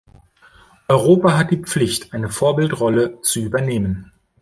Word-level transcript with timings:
Europa 0.87 1.37
hat 1.37 1.51
die 1.51 1.61
Pflicht, 1.61 2.11
eine 2.11 2.29
Vorbildrolle 2.31 3.21
zu 3.21 3.39
übernehmen. 3.39 4.11